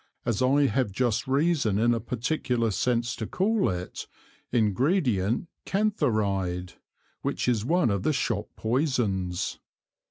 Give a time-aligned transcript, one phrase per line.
[0.25, 4.07] (As I have just reason in a particular Sense to call it)
[4.51, 6.73] Ingredient Cantharide,
[7.21, 9.59] which is one of the Shop Poisons.